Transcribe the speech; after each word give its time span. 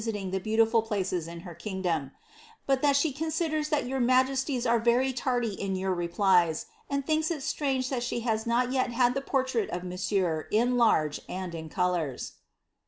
255 0.03 0.17
mting 0.17 0.31
the 0.43 0.57
beaotifol 0.65 0.83
places 0.83 1.27
in 1.27 1.41
her 1.41 1.53
kin^om; 1.53 2.09
but 2.65 2.81
that 2.81 2.95
^he 2.95 3.15
conzfkJers 3.15 3.69
that 3.69 3.85
yoiir 3.85 4.01
majesties 4.03 4.65
are 4.65 4.79
very 4.79 5.13
tardy 5.13 5.53
in 5.53 5.75
your 5.75 5.93
replies, 5.93 6.65
and 6.89 7.05
thinks 7.05 7.29
it 7.29 7.43
strange 7.43 7.89
that 7.91 8.01
the 8.05 8.19
has 8.21 8.47
not 8.47 8.71
yet 8.71 8.89
had 8.89 9.13
the 9.13 9.21
portrait 9.21 9.69
of 9.69 9.83
monsieur 9.83 10.47
in 10.49 10.75
large, 10.75 11.21
and 11.29 11.53
in 11.53 11.69
colours.'' 11.69 12.33